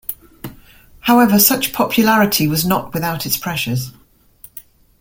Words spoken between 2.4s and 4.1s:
was not without its pressures.